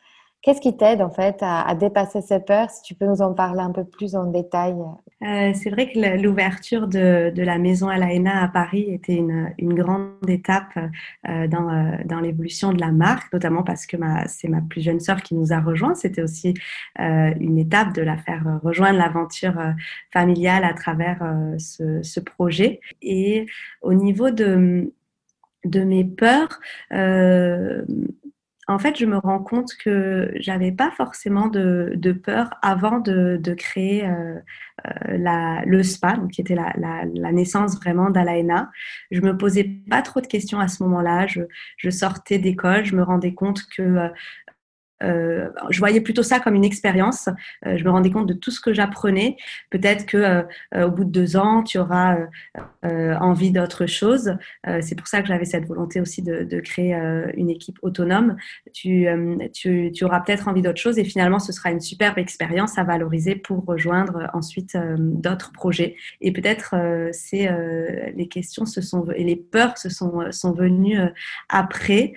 [0.47, 3.63] Qu'est-ce qui t'aide en fait à, dépasser ces peurs Si tu peux nous en parler
[3.63, 4.77] un peu plus en détail?
[5.23, 10.79] Euh, c'est vrai que l'ouverture de, la maison Alaina à Paris était une, grande étape
[11.29, 13.97] euh, dans, euh, dans l'évolution de la marque, notamment parce que
[14.29, 15.97] c'est ma plus jeune sœur qui nous a rejoints.
[15.97, 16.55] C'était aussi
[16.97, 19.61] une étape de la faire rejoindre l'aventure
[20.13, 21.27] familiale à travers
[21.59, 22.81] ce, projet.
[23.03, 23.47] Et
[23.83, 24.93] au niveau de
[25.65, 26.61] mes peurs,
[28.69, 34.05] en fait, je me rends compte que j'avais pas forcément de, peur avant de, créer
[34.05, 34.41] euh,
[34.87, 38.71] euh, la, le spa, donc qui était la, naissance vraiment d'Alaena.
[39.13, 41.29] Je me posais pas trop de questions à ce moment-là.
[41.29, 41.43] Je,
[41.77, 44.11] je sortais d'école, je me rendais compte que
[45.03, 47.29] euh, je voyais plutôt ça comme une expérience.
[47.67, 49.37] Euh, je me rendais compte de tout ce que j'apprenais.
[49.71, 52.17] Peut-être que euh, au bout de deux ans, tu auras
[52.83, 54.37] envie d'autre chose.
[54.81, 56.95] c'est pour ça que j'avais cette volonté aussi de, créer
[57.35, 58.37] une équipe autonome.
[58.73, 59.09] Tu,
[60.03, 63.65] auras peut-être envie d'autre chose et finalement, ce sera une superbe expérience à valoriser pour
[63.65, 65.97] rejoindre ensuite d'autres projets.
[66.21, 66.75] Et peut-être
[67.13, 67.51] c'est
[68.15, 68.65] les questions
[69.15, 70.99] et les peurs se sont sont venues
[71.49, 72.13] après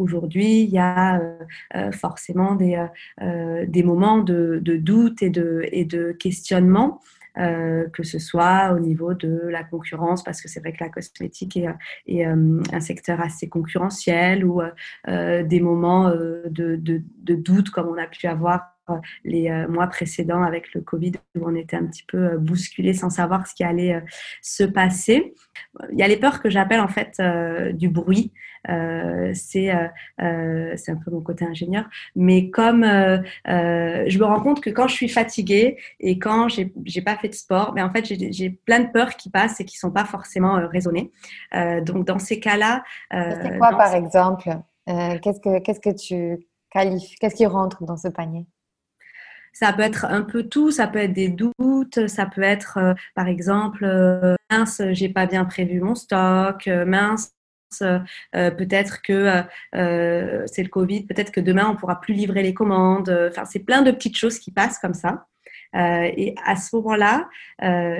[0.00, 1.20] aujourd'hui, il y a
[1.92, 2.84] forcément des,
[3.20, 7.00] des moments de, doute et de, et de questionnement.
[7.38, 10.90] Euh, que ce soit au niveau de la concurrence, parce que c'est vrai que la
[10.90, 11.68] cosmétique est,
[12.06, 14.60] est euh, un secteur assez concurrentiel, ou
[15.08, 18.74] euh, des moments de, de, doute comme on a pu avoir
[19.24, 23.46] les mois précédents avec le Covid où on était un petit peu bousculé sans savoir
[23.46, 24.02] ce qui allait
[24.42, 25.34] se passer.
[25.92, 27.20] Il y a les peurs que j'appelle en fait
[27.74, 28.32] du bruit.
[28.66, 31.84] c'est un peu mon côté ingénieur,
[32.16, 37.16] mais comme je me rends compte que quand je suis fatiguée et quand j'ai pas
[37.16, 39.76] fait de sport, mais ben, en fait j'ai plein de peurs qui passent et qui
[39.76, 41.10] sont pas forcément raisonnées.
[41.82, 44.50] donc dans ces cas-là, c'est quoi par exemple
[44.86, 48.46] Qu'est-ce que qu'est-ce que tu qualifies Qu'est-ce qui rentre dans ce panier?
[49.52, 52.94] Ça peut être un peu tout, ça peut être des doutes, ça peut être euh,
[53.14, 57.32] par exemple euh, mince, j'ai pas bien prévu mon stock, euh, mince,
[58.32, 63.10] peut-être que c'est le Covid, peut-être que demain on pourra plus livrer les commandes.
[63.30, 65.26] Enfin, c'est plein de petites choses qui passent comme ça.
[65.74, 67.28] et à ce moment-là,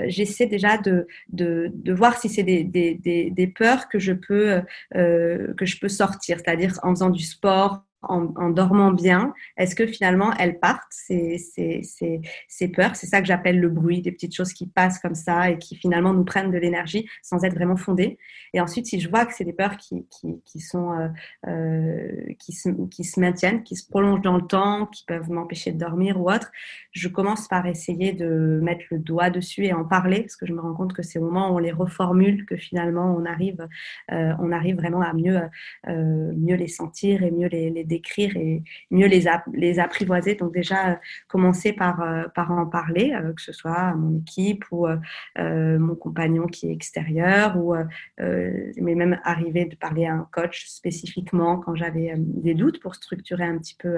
[0.07, 4.11] j'essaie déjà de, de, de, voir si c'est des, des, des, des, peurs que je
[4.11, 4.61] peux,
[4.93, 10.33] que je peux sortir, c'est-à-dire en faisant du sport, en, dormant bien, est-ce que finalement
[10.39, 12.95] elles partent, ces, ces, ces, ces peurs?
[12.95, 15.75] C'est ça que j'appelle le bruit, des petites choses qui passent comme ça et qui
[15.75, 18.17] finalement nous prennent de l'énergie sans être vraiment fondées.
[18.53, 21.07] Et ensuite, si je vois que c'est des peurs qui, qui, qui sont, euh,
[21.47, 25.71] euh, qui, se, qui se maintiennent, qui se prolongent dans le temps, qui peuvent m'empêcher
[25.71, 26.51] de dormir ou autre,
[26.91, 30.53] je commence par essayer de mettre le doigt dessus et en parler, parce que je
[30.53, 33.67] me rends compte que c'est au moment où on les reformule que finalement on arrive,
[34.11, 35.39] euh, on arrive vraiment à mieux,
[35.87, 40.35] mieux les sentir et mieux les, les d'écrire et mieux les, les apprivoiser.
[40.35, 44.63] Donc déjà, commencer par, euh, par en parler, euh, que ce soit à mon équipe
[44.71, 47.75] ou euh, mon compagnon qui est extérieur, ou
[48.17, 53.43] mais même arriver de parler à un coach spécifiquement quand j'avais des doutes pour structurer
[53.43, 53.97] un petit peu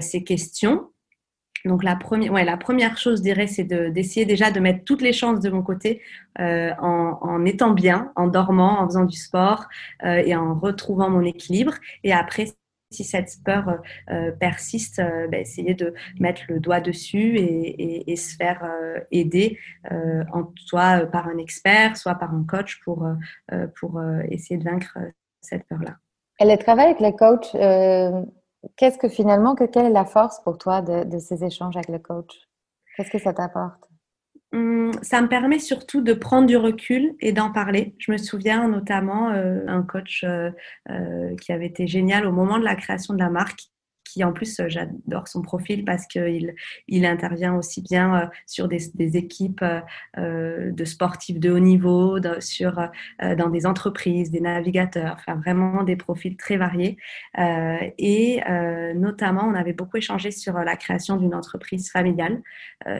[0.00, 0.90] ces questions.
[1.64, 5.02] Donc la première, ouais, la première chose, je dirais, c'est d'essayer déjà de mettre toutes
[5.02, 6.02] les chances de mon côté
[6.38, 9.66] en, en, étant bien, en dormant, en faisant du sport
[10.04, 11.74] et en retrouvant mon équilibre.
[12.02, 12.46] Et après,
[12.94, 13.80] si cette peur
[14.10, 19.58] euh, persiste, euh, ben, essayer de mettre le doigt dessus et, se faire euh, aider,
[20.66, 23.06] soit par un expert, soit par un coach pour,
[23.78, 24.96] pour essayer de vaincre
[25.40, 25.96] cette peur-là.
[26.40, 27.52] Et le travail avec les coachs,
[28.76, 31.98] qu'est-ce que finalement, que, quelle est la force pour toi de, ces échanges avec le
[31.98, 32.48] coach?
[32.96, 33.90] Qu'est-ce que ça t'apporte?
[35.02, 37.94] Ça me permet surtout de prendre du recul et d'en parler.
[37.98, 40.50] Je me souviens notamment euh, un coach euh,
[40.90, 43.60] euh, qui avait été génial au moment de la création de la marque,
[44.14, 46.54] qui en plus, euh, j'adore son profil parce qu'il
[46.86, 49.64] il intervient aussi bien euh, sur des, équipes
[50.16, 52.88] euh, de sportifs de haut niveau, sur,
[53.20, 56.96] dans des entreprises, des navigateurs, enfin vraiment des profils très variés.
[57.36, 58.40] et
[58.94, 62.42] notamment, on avait beaucoup échangé sur la création d'une entreprise familiale,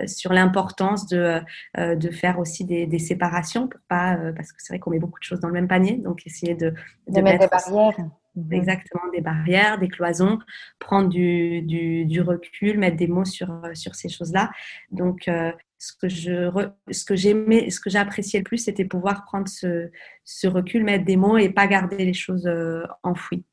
[0.07, 1.41] sur l'importance de,
[1.77, 5.25] de faire aussi des, séparations pour pas, parce que c'est vrai qu'on met beaucoup de
[5.25, 6.75] choses dans le même panier, donc essayer de,
[7.09, 8.11] de, mettre, des barrières.
[8.37, 8.53] Mhm.
[8.53, 10.39] Exactement, des barrières, des cloisons,
[10.79, 14.51] prendre du, du, recul, mettre des mots sur, sur ces choses-là.
[14.91, 16.51] Donc, euh, ce que je
[16.91, 19.91] ce que j'aimais, ce que j'appréciais le plus, c'était pouvoir prendre ce,
[20.25, 23.45] ce, recul, mettre des mots et pas garder les choses euh, enfouies.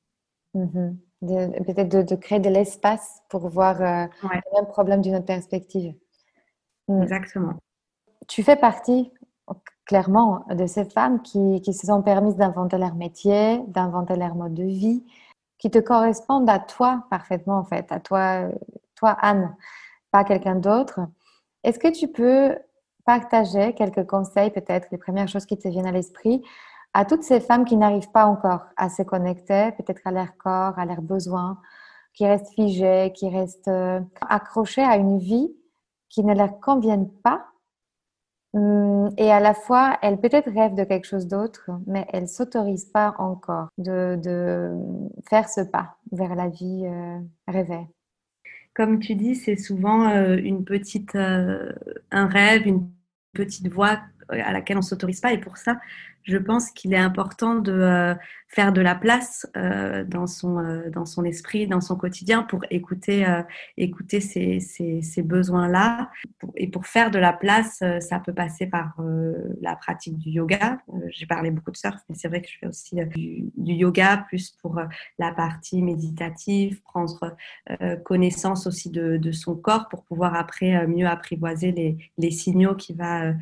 [0.54, 0.98] Mhm.
[1.22, 5.94] Peut-être de, créer de l'espace pour voir euh, le même problème d'une autre perspective.
[6.88, 7.04] Mhm.
[7.04, 7.60] Exactement.
[8.28, 9.12] Tu fais partie
[9.86, 14.64] clairement de ces femmes qui, se sont permises d'inventer leur métier, d'inventer leur mode de
[14.64, 15.04] vie,
[15.58, 18.50] qui te correspondent à toi parfaitement en fait, à toi,
[18.96, 19.56] toi Anne,
[20.12, 21.02] pas quelqu'un d'autre.
[21.64, 22.58] Est-ce que tu peux
[23.06, 26.44] partager quelques conseils, peut-être les premières choses qui te viennent à l'esprit,
[26.94, 30.78] à toutes ces femmes qui n'arrivent pas encore à se connecter, peut-être à leur corps,
[30.78, 31.60] à leurs besoins,
[32.14, 35.54] qui restent figées, qui restent euh, accrochées à une vie
[36.10, 37.51] qui ne leur convienne pas?
[38.54, 43.16] Et à la fois, elle peut-être rêve de quelque chose d'autre, mais elle s'autorise pas
[43.18, 44.72] encore de, de,
[45.30, 47.88] faire ce pas vers la vie euh, rêvée.
[48.74, 51.72] Comme tu dis, c'est souvent euh, une petite, euh,
[52.12, 52.90] un rêve, une
[53.34, 55.34] petite voix à laquelle on s'autorise pas.
[55.34, 55.80] Et pour ça,
[56.24, 58.16] je pense qu'il est important de euh,
[58.48, 62.64] faire de la place euh, dans, son, euh, dans son esprit, dans son quotidien pour
[62.70, 63.26] écouter,
[63.78, 66.10] écouter ces, ces, besoins-là.
[66.56, 68.96] Et pour faire de la place, ça peut passer par
[69.62, 70.80] la pratique du yoga.
[71.10, 74.52] J'ai parlé beaucoup de surf, mais c'est vrai que je fais aussi du, yoga, plus
[74.62, 74.82] pour
[75.20, 77.36] la partie méditative, prendre
[78.04, 82.98] connaissance aussi de, de, son corps pour pouvoir après mieux apprivoiser les, les signaux qu'il
[82.98, 83.34] va,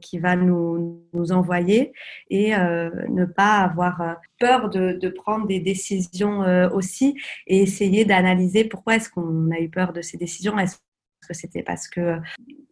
[0.00, 1.92] qui va nous, nous envoyer.
[2.28, 6.40] Et ne pas avoir peur de, prendre des décisions
[6.72, 7.16] aussi
[7.46, 10.58] et essayer d'analyser pourquoi est-ce qu'on a eu peur de ces décisions.
[10.58, 10.76] Est-ce
[11.26, 12.20] que c'était parce que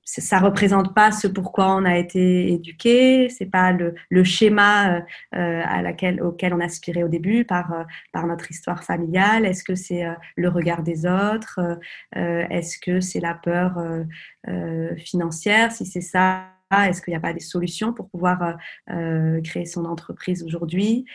[0.09, 5.03] ça représente pas ce pourquoi on a été éduqué, c'est pas le, schéma
[5.34, 9.44] euh, auquel on aspirait au début par, euh, notre histoire familiale?
[9.44, 11.61] Est-ce que c'est euh, le regard des autres?
[12.14, 13.78] Est-ce que c'est la peur
[14.96, 15.72] financière?
[15.72, 18.56] Si c'est ça, est-ce qu'il n'y a pas des solutions pour pouvoir
[19.42, 21.06] créer son entreprise aujourd'hui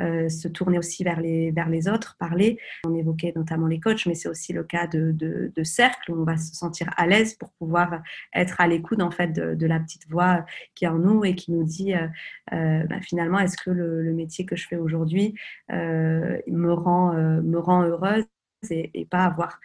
[0.00, 2.58] euh, se tourner aussi vers les, autres, parler?
[2.84, 6.36] On évoquait notamment les coachs, mais c'est aussi le cas de, cercles où on va
[6.36, 8.02] se sentir à l'aise pour pouvoir
[8.34, 11.52] être à l'écoute en fait de, la petite voix qui est en nous et qui
[11.52, 12.06] nous dit euh,
[12.52, 15.34] euh, bah, finalement est-ce que le, métier que je fais aujourd'hui
[15.68, 18.24] me, rend, heureuse
[18.70, 19.60] et pas avoir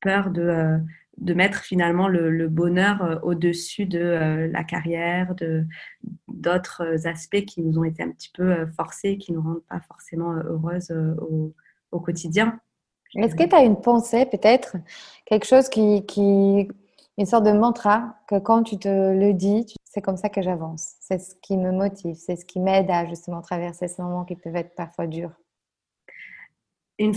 [0.00, 0.78] peur de
[1.18, 5.64] de mettre finalement le, bonheur euh, au-dessus de euh, la carrière, de
[6.28, 9.64] d'autres aspects qui nous ont été un petit peu euh, forcés, qui ne nous rendent
[9.68, 10.92] pas forcément heureuses
[11.90, 12.58] au, quotidien.
[13.14, 14.76] Est-ce que tu as une pensée, peut-être,
[15.26, 16.68] quelque chose qui, qui,
[17.18, 20.94] une sorte de mantra, que quand tu te le dis, c'est comme ça que j'avance.
[21.00, 24.36] C'est ce qui me motive, c'est ce qui m'aide à justement traverser ces moments qui
[24.36, 25.32] peuvent être parfois durs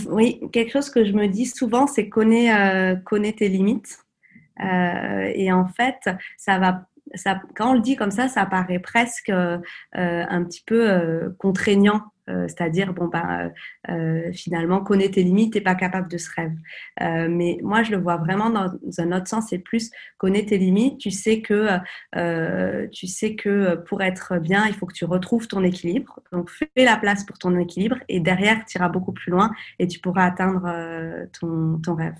[0.08, 2.96] oui, quelque chose que je me dis souvent, c'est connais, euh,
[3.32, 3.98] tes limites.
[4.60, 8.78] Euh, et en fait, ça va, ça, quand on le dit comme ça, ça paraît
[8.78, 9.58] presque euh,
[9.92, 13.52] un petit peu contraignant euh, c'est-à-dire, bon, ben,
[13.88, 16.52] euh, finalement, connais tes limites, t'es pas capable de ce rêve.
[17.00, 20.58] Euh, mais moi, je le vois vraiment dans, un autre sens, c'est plus connais tes
[20.58, 20.98] limites.
[20.98, 21.78] Tu sais que,
[22.88, 26.20] tu sais que pour être bien, il faut que tu retrouves ton équilibre.
[26.32, 29.86] Donc, fais la place pour ton équilibre et derrière, tu iras beaucoup plus loin et
[29.86, 30.68] tu pourras atteindre
[31.38, 32.16] ton, ton, rêve.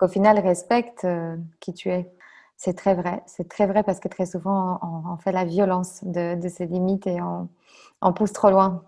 [0.00, 1.06] Au final, respecte
[1.60, 2.10] qui tu es.
[2.56, 3.22] C'est très vrai.
[3.26, 7.06] C'est très vrai parce que très souvent, on, fait la violence de, de ces limites
[7.06, 8.82] et on, pousse trop loin.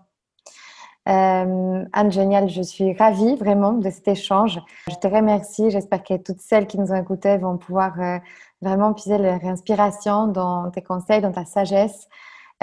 [1.09, 4.59] Euh, Anne, génial, je suis ravie vraiment de cet échange.
[4.89, 5.69] Je te remercie.
[5.69, 8.19] J'espère que toutes celles qui nous ont écoutées vont pouvoir euh,
[8.61, 12.07] vraiment puiser leur inspiration dans tes conseils, dans ta sagesse.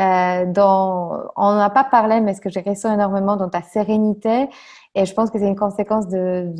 [0.00, 0.52] Euh,
[1.36, 4.48] on n'a pas parlé, mais ce que j'ai ressens énormément dans ta sérénité.
[4.94, 6.52] Et je pense que c'est une conséquence de,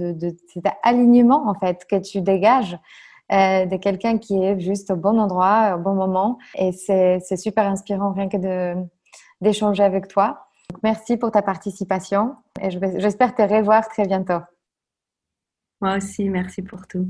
[0.53, 2.78] cet alignement en fait que tu dégages
[3.31, 6.39] de quelqu'un qui est juste au bon endroit, au bon moment.
[6.57, 8.77] Et c'est super inspirant rien que
[9.41, 10.47] d'échanger avec toi.
[10.83, 14.41] merci pour ta participation et j'espère te revoir très bientôt.
[15.81, 17.09] Moi aussi, merci pour tout.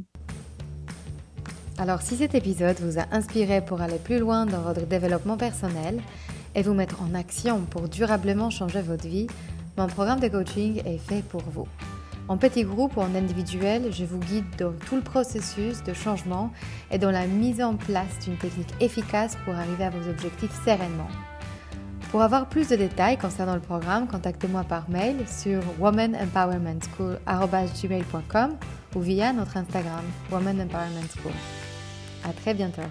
[1.78, 6.00] Alors si cet épisode vous a inspiré pour aller plus loin dans votre développement personnel
[6.54, 9.26] et vous mettre en action pour durablement changer votre vie,
[9.76, 11.66] mon programme de coaching est fait pour vous.
[12.26, 16.50] En petit groupe ou en individuel, je vous guide dans tout le processus de changement
[16.90, 21.10] et dans la mise en place d'une technique efficace pour arriver à vos objectifs sereinement.
[22.10, 28.56] Pour avoir plus de détails concernant le programme, contactez-moi par mail sur womanempowermentschool.com
[28.94, 31.32] ou via notre Instagram Woman Empowerment School.
[32.24, 32.82] À très bientôt.